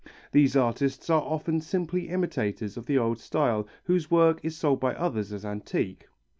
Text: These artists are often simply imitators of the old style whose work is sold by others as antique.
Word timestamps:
These 0.31 0.55
artists 0.55 1.11
are 1.11 1.21
often 1.21 1.61
simply 1.61 2.09
imitators 2.09 2.75
of 2.75 2.87
the 2.87 2.97
old 2.97 3.19
style 3.19 3.67
whose 3.83 4.09
work 4.09 4.39
is 4.43 4.57
sold 4.57 4.79
by 4.79 4.95
others 4.95 5.31
as 5.31 5.45
antique. 5.45 6.07